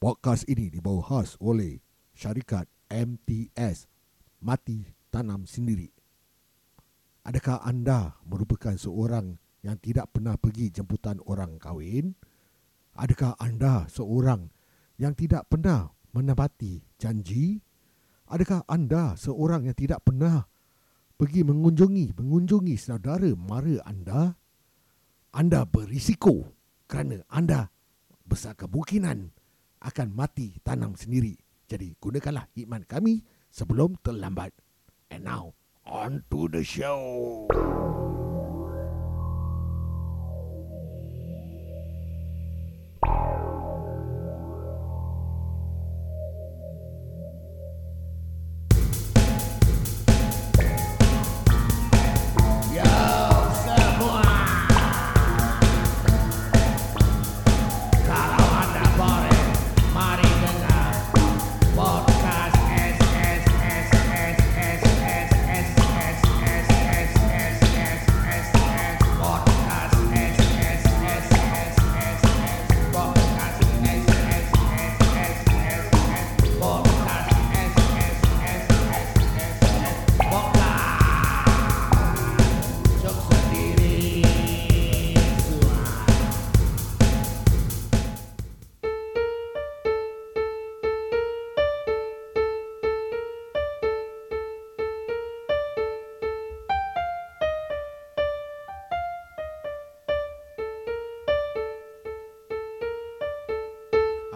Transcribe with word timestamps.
Podcast 0.00 0.48
ini 0.48 0.72
dibawa 0.72 1.04
khas 1.04 1.36
oleh 1.44 1.76
syarikat 2.16 2.64
MTS 2.88 3.84
Mati 4.40 4.88
Tanam 5.12 5.44
Sendiri. 5.44 5.92
Adakah 7.28 7.60
anda 7.60 8.16
merupakan 8.24 8.72
seorang 8.80 9.36
yang 9.60 9.76
tidak 9.76 10.08
pernah 10.08 10.40
pergi 10.40 10.72
jemputan 10.72 11.20
orang 11.28 11.60
kahwin? 11.60 12.16
Adakah 12.96 13.36
anda 13.36 13.92
seorang 13.92 14.48
yang 14.96 15.12
tidak 15.12 15.52
pernah 15.52 15.92
menepati 16.16 16.80
janji? 16.96 17.60
Adakah 18.32 18.64
anda 18.72 19.20
seorang 19.20 19.68
yang 19.68 19.76
tidak 19.76 20.00
pernah 20.00 20.48
pergi 21.20 21.44
mengunjungi 21.44 22.16
mengunjungi 22.16 22.72
saudara 22.80 23.36
mara 23.36 23.84
anda? 23.84 24.32
Anda 25.36 25.68
berisiko 25.68 26.56
kerana 26.88 27.20
anda 27.28 27.68
besar 28.24 28.56
kemungkinan 28.56 29.39
akan 29.80 30.12
mati 30.12 30.60
tanam 30.60 30.96
sendiri. 30.96 31.36
Jadi 31.70 31.96
gunakanlah 31.96 32.50
iman 32.66 32.82
kami 32.84 33.24
sebelum 33.48 33.96
terlambat. 34.04 34.52
And 35.10 35.26
now, 35.26 35.56
on 35.86 36.22
to 36.30 36.46
the 36.46 36.62
show. 36.62 37.48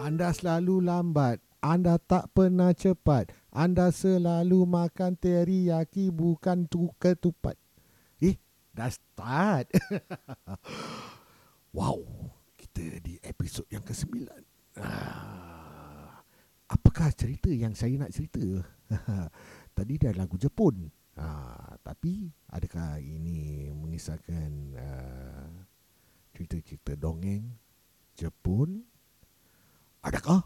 Anda 0.05 0.29
selalu 0.29 0.85
lambat. 0.85 1.41
Anda 1.65 1.97
tak 1.97 2.29
pernah 2.37 2.77
cepat. 2.77 3.33
Anda 3.49 3.89
selalu 3.89 4.61
makan 4.69 5.17
teriyaki 5.17 6.13
bukan 6.13 6.69
tu 6.69 6.93
ketupat. 7.01 7.57
Eh, 8.21 8.37
dah 8.69 8.93
start. 8.93 9.73
wow, 11.77 11.97
kita 12.53 13.01
di 13.01 13.17
episod 13.25 13.65
yang 13.73 13.81
ke-9. 13.81 14.29
Ah, 14.77 16.21
apakah 16.69 17.09
cerita 17.09 17.49
yang 17.49 17.73
saya 17.73 17.97
nak 17.97 18.13
cerita? 18.13 18.45
Tadi 19.75 19.93
dah 19.97 20.13
lagu 20.13 20.37
Jepun. 20.37 20.85
Ah, 21.17 21.81
tapi 21.81 22.29
adakah 22.53 23.01
ini 23.01 23.73
mengisahkan 23.73 24.51
uh, 24.77 25.49
cerita-cerita 26.29 26.93
dongeng 26.93 27.57
Jepun? 28.13 28.85
Adakah? 30.05 30.37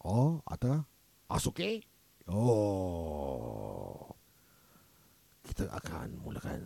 Oh, 0.00 0.40
atau 0.48 0.80
Asuke? 1.28 1.84
Oh. 2.24 4.08
Kita 5.44 5.68
akan 5.76 6.16
mulakan 6.24 6.64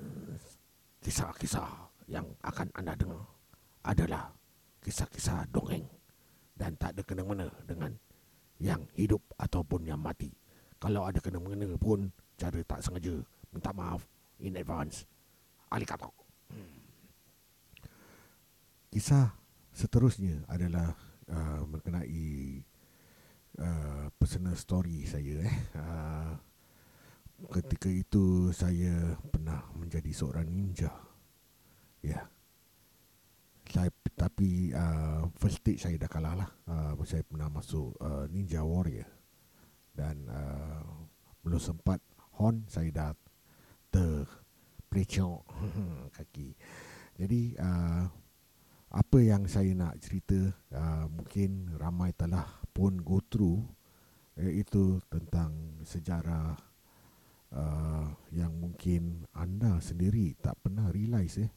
kisah-kisah 1.03 1.91
yang 2.07 2.31
akan 2.47 2.71
anda 2.79 2.95
dengar 2.95 3.27
adalah 3.83 4.31
kisah-kisah 4.87 5.51
dongeng 5.51 5.85
dan 6.55 6.79
tak 6.79 6.95
ada 6.95 7.03
kena-mena 7.03 7.49
dengan 7.67 7.91
yang 8.63 8.87
hidup 8.95 9.25
ataupun 9.41 9.83
yang 9.89 9.99
mati. 9.99 10.31
Kalau 10.79 11.09
ada 11.09 11.19
kena-mena 11.19 11.75
pun 11.75 12.07
cara 12.39 12.61
tak 12.63 12.87
sengaja 12.87 13.19
minta 13.51 13.75
maaf 13.75 14.07
in 14.39 14.55
advance. 14.55 15.09
Arigato. 15.75 16.13
Hmm. 16.53 16.79
Kisah 18.93 19.33
seterusnya 19.73 20.45
adalah 20.47 21.10
uh, 21.31 21.63
mengenai 21.67 22.63
uh, 23.59 24.07
personal 24.19 24.55
story 24.59 25.07
saya 25.07 25.47
eh. 25.47 25.57
Uh, 25.75 26.35
ketika 27.49 27.89
itu 27.89 28.53
saya 28.53 29.17
pernah 29.33 29.65
menjadi 29.73 30.13
seorang 30.13 30.51
ninja. 30.51 30.93
Ya. 32.05 32.13
Yeah. 32.13 32.25
Saya 33.71 33.91
tapi 34.19 34.75
uh, 34.75 35.31
first 35.39 35.63
stage 35.63 35.81
saya 35.81 35.97
dah 35.97 36.11
kalah 36.11 36.35
lah. 36.37 36.51
Uh, 36.67 36.93
saya 37.07 37.23
pernah 37.25 37.49
masuk 37.49 37.95
uh, 38.03 38.27
Ninja 38.29 38.61
Warrior 38.67 39.07
dan 39.95 40.27
uh, 40.27 41.07
belum 41.41 41.63
sempat 41.63 42.03
hon 42.37 42.67
saya 42.67 42.91
dah 42.91 43.11
terplecok 43.89 45.47
kaki. 46.19 46.53
Jadi 47.17 47.55
uh, 47.57 48.05
apa 48.91 49.19
yang 49.23 49.47
saya 49.47 49.71
nak 49.71 50.03
cerita? 50.03 50.51
Uh, 50.75 51.07
mungkin 51.07 51.79
ramai 51.79 52.11
telah 52.15 52.47
pun 52.75 52.99
go 52.99 53.23
through 53.23 53.63
iaitu 54.35 54.99
tentang 55.07 55.79
sejarah 55.87 56.59
uh, 57.55 58.07
yang 58.35 58.51
mungkin 58.59 59.27
anda 59.31 59.79
sendiri 59.79 60.35
tak 60.43 60.59
pernah 60.59 60.91
realize 60.91 61.39
eh. 61.39 61.51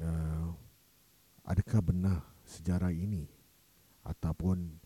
Uh, 0.00 0.56
adakah 1.44 1.84
benar 1.84 2.24
sejarah 2.48 2.96
ini? 2.96 3.28
Ataupun 4.08 4.80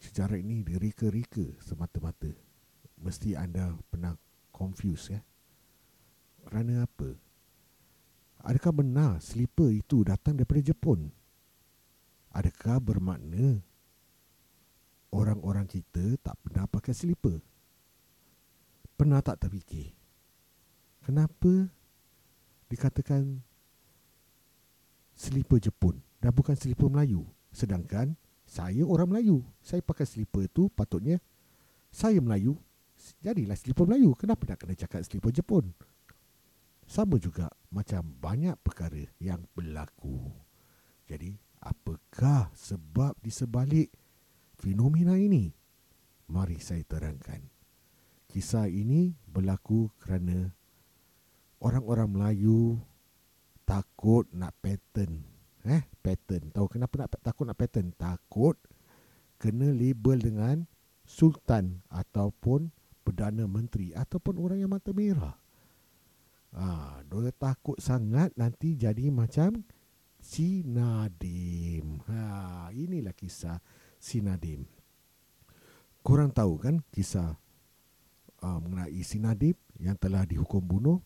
sejarah 0.00 0.40
ini 0.40 0.64
direka-reka 0.64 1.60
semata-mata? 1.60 2.32
Mesti 2.96 3.36
anda 3.36 3.76
pernah 3.92 4.16
confuse 4.48 5.12
ya 5.12 5.20
kerana 6.46 6.84
apa 6.84 7.14
Adakah 8.42 8.74
benar 8.74 9.22
slipper 9.22 9.70
itu 9.70 10.02
datang 10.02 10.34
daripada 10.34 10.58
Jepun? 10.58 11.14
Adakah 12.34 12.82
bermakna 12.82 13.62
orang-orang 15.14 15.70
kita 15.70 16.18
tak 16.18 16.34
pernah 16.42 16.66
pakai 16.66 16.90
slipper? 16.90 17.38
Pernah 18.98 19.22
tak 19.22 19.46
terfikir? 19.46 19.94
Kenapa 21.06 21.70
dikatakan 22.66 23.38
slipper 25.14 25.62
Jepun 25.62 26.02
dan 26.18 26.34
bukan 26.34 26.58
slipper 26.58 26.90
Melayu? 26.90 27.22
Sedangkan 27.54 28.18
saya 28.42 28.82
orang 28.82 29.06
Melayu. 29.06 29.46
Saya 29.62 29.86
pakai 29.86 30.02
slipper 30.02 30.50
itu 30.50 30.66
patutnya 30.74 31.22
saya 31.94 32.18
Melayu. 32.18 32.58
Jadilah 33.22 33.54
slipper 33.54 33.86
Melayu. 33.86 34.18
Kenapa 34.18 34.50
nak 34.50 34.58
kena 34.58 34.74
cakap 34.74 35.06
slipper 35.06 35.30
Jepun? 35.30 35.70
Sama 36.92 37.16
juga 37.16 37.48
macam 37.72 38.04
banyak 38.20 38.52
perkara 38.60 39.08
yang 39.16 39.48
berlaku. 39.56 40.28
Jadi, 41.08 41.32
apakah 41.64 42.52
sebab 42.52 43.16
di 43.16 43.32
sebalik 43.32 43.88
fenomena 44.60 45.16
ini? 45.16 45.48
Mari 46.28 46.60
saya 46.60 46.84
terangkan. 46.84 47.48
Kisah 48.28 48.68
ini 48.68 49.16
berlaku 49.24 49.88
kerana 50.04 50.52
orang-orang 51.64 52.12
Melayu 52.12 52.76
takut 53.64 54.28
nak 54.36 54.52
pattern. 54.60 55.24
Eh, 55.64 55.88
pattern. 56.04 56.52
Tahu 56.52 56.76
kenapa 56.76 57.08
nak 57.08 57.16
takut 57.24 57.48
nak 57.48 57.56
pattern? 57.56 57.96
Takut 57.96 58.60
kena 59.40 59.72
label 59.72 60.20
dengan 60.20 60.56
sultan 61.08 61.80
ataupun 61.88 62.68
perdana 63.00 63.48
menteri 63.48 63.96
ataupun 63.96 64.36
orang 64.36 64.60
yang 64.60 64.76
mata 64.76 64.92
merah. 64.92 65.41
Ha, 66.52 67.00
dia 67.00 67.32
takut 67.32 67.80
sangat 67.80 68.36
nanti 68.36 68.76
jadi 68.76 69.08
macam 69.08 69.64
si 70.20 70.60
Nadim. 70.62 72.04
Ha, 72.04 72.68
inilah 72.76 73.16
kisah 73.16 73.56
si 73.96 74.20
Nadim. 74.20 74.68
Korang 76.04 76.34
tahu 76.34 76.60
kan 76.60 76.84
kisah 76.92 77.40
uh, 78.44 78.58
mengenai 78.60 79.00
si 79.00 79.16
Nadim 79.16 79.56
yang 79.80 79.96
telah 79.96 80.28
dihukum 80.28 80.60
bunuh 80.60 80.98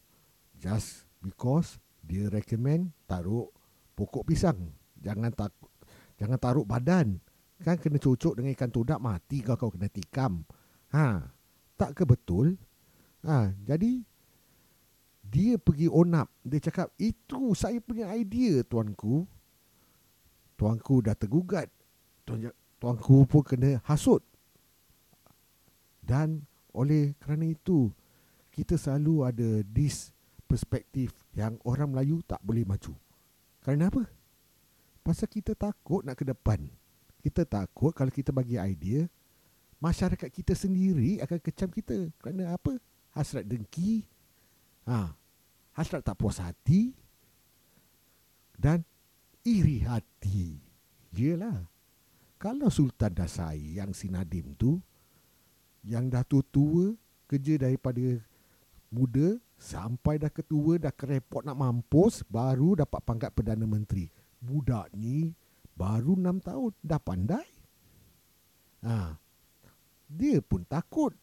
just 0.58 1.06
because 1.22 1.78
dia 2.02 2.26
recommend 2.26 2.90
taruh 3.06 3.46
pokok 3.94 4.26
pisang. 4.26 4.75
Jangan 4.98 5.31
takut 5.31 5.70
jangan 6.19 6.38
taruh 6.43 6.66
badan. 6.66 7.22
Kan 7.62 7.81
kena 7.81 7.96
cocok 7.96 8.37
dengan 8.37 8.52
ikan 8.52 8.69
todak 8.69 9.00
mati 9.00 9.40
kau 9.40 9.56
kau 9.56 9.70
kena 9.72 9.88
tikam. 9.88 10.44
Ha, 10.93 11.22
tak 11.78 11.96
ke 11.96 12.02
betul? 12.02 12.58
Ha, 13.25 13.52
jadi 13.64 14.04
dia 15.37 15.61
pergi 15.61 15.93
onap. 15.93 16.33
Dia 16.41 16.65
cakap, 16.65 16.88
itu 16.97 17.53
saya 17.53 17.77
punya 17.85 18.09
idea 18.17 18.65
tuanku. 18.65 19.29
Tuanku 20.56 21.05
dah 21.05 21.12
tergugat. 21.12 21.69
Tuan, 22.25 22.49
tuanku 22.81 23.29
pun 23.29 23.44
kena 23.44 23.77
hasut. 23.85 24.25
Dan 26.00 26.41
oleh 26.73 27.12
kerana 27.21 27.53
itu, 27.53 27.93
kita 28.49 28.81
selalu 28.81 29.29
ada 29.29 29.49
this 29.69 30.09
perspektif 30.49 31.12
yang 31.37 31.61
orang 31.69 31.93
Melayu 31.93 32.25
tak 32.25 32.41
boleh 32.41 32.65
maju. 32.65 32.97
Kerana 33.61 33.93
apa? 33.93 34.09
Pasal 35.05 35.29
kita 35.29 35.53
takut 35.53 36.00
nak 36.00 36.17
ke 36.17 36.25
depan. 36.25 36.65
Kita 37.21 37.44
takut 37.44 37.93
kalau 37.93 38.09
kita 38.09 38.32
bagi 38.32 38.56
idea, 38.56 39.05
masyarakat 39.85 40.32
kita 40.32 40.56
sendiri 40.56 41.21
akan 41.21 41.39
kecam 41.44 41.69
kita. 41.69 42.09
Kerana 42.25 42.56
apa? 42.56 42.81
Hasrat 43.12 43.44
dengki, 43.44 44.06
ha, 44.89 45.12
hasrat 45.76 46.00
tak 46.00 46.17
puas 46.17 46.40
hati, 46.40 46.96
dan 48.56 48.81
iri 49.44 49.84
hati. 49.84 50.56
Yelah. 51.12 51.69
Kalau 52.37 52.69
Sultan 52.69 53.17
dah 53.17 53.28
sayang 53.28 53.96
si 53.96 54.12
Nadim 54.12 54.56
tu, 54.56 54.81
yang 55.84 56.08
dah 56.12 56.25
tua-tua, 56.25 56.93
kerja 57.28 57.56
daripada 57.56 58.20
muda, 58.93 59.40
sampai 59.56 60.20
dah 60.20 60.28
ketua, 60.28 60.76
dah 60.76 60.93
kerepot 60.93 61.44
nak 61.44 61.56
mampus, 61.56 62.20
baru 62.29 62.76
dapat 62.76 63.00
pangkat 63.05 63.31
Perdana 63.32 63.64
Menteri. 63.64 64.08
Budak 64.37 64.93
ni 64.93 65.32
baru 65.72 66.17
6 66.17 66.44
tahun, 66.44 66.70
dah 66.84 67.00
pandai. 67.00 67.49
Ha. 68.84 69.17
Dia 70.06 70.38
pun 70.44 70.64
takut. 70.69 71.17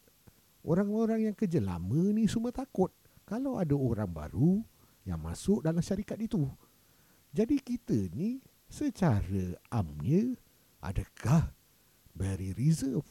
Orang-orang 0.63 1.29
yang 1.29 1.35
kerja 1.38 1.61
lama 1.61 2.01
ni 2.15 2.25
semua 2.25 2.49
takut. 2.49 2.89
Kalau 3.23 3.55
ada 3.55 3.75
orang 3.75 4.11
baru 4.11 4.59
yang 5.07 5.19
masuk 5.19 5.63
dalam 5.63 5.83
syarikat 5.83 6.19
itu. 6.19 6.47
Jadi 7.33 7.57
kita 7.59 7.97
ni 8.13 8.43
secara 8.69 9.57
amnya 9.73 10.37
adakah 10.83 11.49
very 12.13 12.53
reserve 12.53 13.07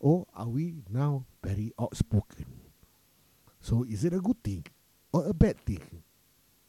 or 0.00 0.24
are 0.32 0.48
we 0.48 0.80
now 0.88 1.28
very 1.44 1.74
outspoken? 1.76 2.48
So 3.60 3.84
is 3.84 4.06
it 4.06 4.16
a 4.16 4.22
good 4.22 4.40
thing 4.40 4.64
or 5.12 5.28
a 5.28 5.34
bad 5.36 5.60
thing? 5.66 5.84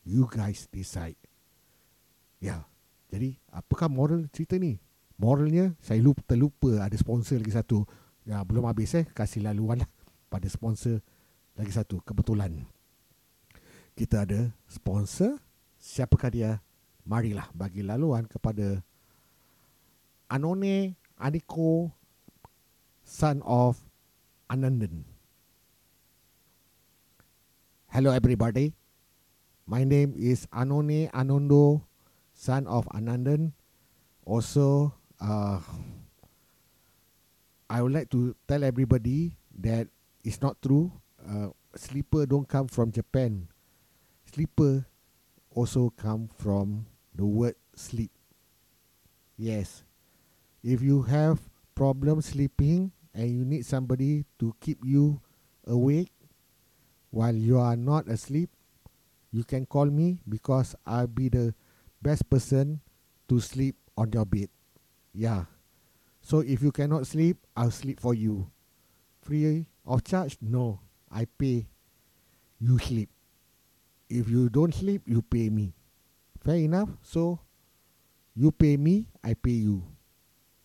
You 0.03 0.27
guys 0.27 0.67
decide. 0.67 1.15
Ya, 2.41 2.65
jadi 3.13 3.37
apakah 3.53 3.87
moral 3.87 4.25
cerita 4.33 4.57
ni? 4.57 4.81
Moralnya 5.15 5.77
saya 5.77 6.01
lupa 6.01 6.25
terlupa 6.25 6.81
ada 6.81 6.97
sponsor 6.97 7.37
lagi 7.37 7.53
satu. 7.53 7.85
Ya 8.25 8.41
belum 8.41 8.65
habis 8.65 8.97
eh 8.97 9.05
kasih 9.13 9.45
laluan 9.45 9.85
lah 9.85 9.89
pada 10.27 10.49
sponsor 10.49 10.99
lagi 11.55 11.71
satu 11.75 11.99
kebetulan. 12.03 12.63
Kita 13.95 14.23
ada 14.23 14.51
sponsor 14.71 15.35
siapakah 15.75 16.31
dia? 16.31 16.51
Marilah 17.01 17.49
bagi 17.51 17.81
laluan 17.81 18.29
kepada 18.29 18.79
Anone 20.29 20.95
Aniko 21.17 21.89
son 23.01 23.41
of 23.43 23.81
Anandan. 24.47 25.03
Hello 27.91 28.13
everybody. 28.15 28.71
My 29.67 29.83
name 29.83 30.15
is 30.15 30.47
Anone 30.53 31.11
Anondo, 31.11 31.83
son 32.31 32.63
of 32.69 32.87
Anandan. 32.95 33.51
Also, 34.23 34.95
uh, 35.19 35.59
I 37.67 37.81
would 37.81 37.91
like 37.91 38.07
to 38.15 38.35
tell 38.47 38.63
everybody 38.63 39.35
that 39.59 39.87
it's 40.23 40.39
not 40.39 40.61
true. 40.61 40.91
Uh, 41.27 41.49
sleeper 41.75 42.25
don't 42.25 42.47
come 42.47 42.67
from 42.67 42.91
Japan. 42.91 43.47
Sleeper 44.25 44.85
also 45.51 45.91
come 45.97 46.29
from 46.37 46.85
the 47.15 47.25
word 47.25 47.55
sleep. 47.75 48.11
Yes. 49.37 49.83
If 50.63 50.81
you 50.81 51.01
have 51.03 51.39
problem 51.75 52.21
sleeping 52.21 52.91
and 53.13 53.29
you 53.29 53.43
need 53.45 53.65
somebody 53.65 54.25
to 54.39 54.55
keep 54.59 54.79
you 54.83 55.21
awake 55.65 56.11
while 57.09 57.35
you 57.35 57.59
are 57.59 57.75
not 57.75 58.07
asleep, 58.07 58.49
you 59.31 59.43
can 59.43 59.65
call 59.65 59.85
me 59.85 60.21
because 60.27 60.75
I'll 60.85 61.07
be 61.07 61.29
the 61.29 61.53
best 62.01 62.29
person 62.29 62.81
to 63.29 63.39
sleep 63.39 63.75
on 63.97 64.11
your 64.11 64.25
bed. 64.25 64.49
Yeah. 65.13 65.45
So 66.21 66.39
if 66.39 66.61
you 66.61 66.71
cannot 66.71 67.07
sleep, 67.07 67.37
I'll 67.55 67.71
sleep 67.71 67.99
for 67.99 68.13
you. 68.13 68.51
Free 69.21 69.67
of 69.85 70.03
charge? 70.03 70.37
No. 70.41 70.79
I 71.11 71.25
pay. 71.25 71.67
You 72.59 72.77
sleep. 72.79 73.09
If 74.09 74.29
you 74.29 74.49
don't 74.49 74.73
sleep, 74.73 75.03
you 75.05 75.21
pay 75.21 75.49
me. 75.49 75.73
Fair 76.43 76.55
enough? 76.55 76.89
So 77.01 77.39
you 78.35 78.51
pay 78.51 78.77
me, 78.77 79.07
I 79.23 79.33
pay 79.33 79.61
you. 79.65 79.83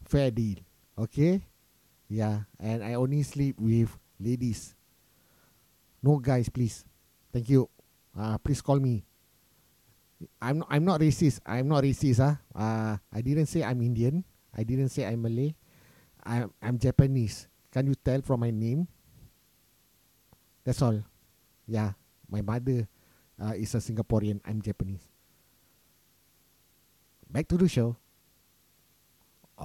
Fair 0.05 0.31
deal. 0.31 0.59
Okay? 0.99 1.43
Yeah, 2.09 2.47
and 2.59 2.85
I 2.85 2.95
only 2.95 3.23
sleep 3.23 3.59
with 3.59 3.91
ladies. 4.21 4.75
No 6.03 6.19
guys, 6.19 6.49
please. 6.49 6.85
Thank 7.33 7.51
you. 7.51 7.69
Uh, 8.17 8.39
please 8.39 8.63
call 8.63 8.79
me. 8.79 9.05
I'm 10.41 10.59
not, 10.59 10.69
I'm 10.71 10.85
not 10.85 11.01
racist. 11.01 11.41
I'm 11.45 11.69
not 11.69 11.83
racist. 11.85 12.23
Ah, 12.23 12.39
uh. 12.55 12.63
uh, 12.63 12.93
I 13.13 13.21
didn't 13.21 13.47
say 13.47 13.61
I'm 13.67 13.83
Indian. 13.83 14.25
I 14.57 14.65
didn't 14.65 14.89
say 14.89 15.05
I'm 15.05 15.21
Malay. 15.21 15.53
I'm 16.25 16.55
I'm 16.63 16.79
Japanese. 16.79 17.49
Can 17.69 17.87
you 17.91 17.95
tell 17.99 18.23
from 18.23 18.41
my 18.41 18.51
name? 18.51 18.89
That's 20.67 20.83
all. 20.83 20.99
Yeah, 21.69 21.93
my 22.29 22.43
mother 22.43 22.89
uh, 23.41 23.55
is 23.55 23.75
a 23.75 23.79
Singaporean. 23.79 24.41
I'm 24.45 24.61
Japanese. 24.61 25.07
Back 27.31 27.47
to 27.49 27.57
the 27.57 27.69
show. 27.69 27.97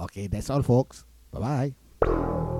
Okay, 0.06 0.28
that's 0.28 0.48
all, 0.48 0.62
folks. 0.62 1.04
Bye 1.32 1.74
bye. 1.98 2.51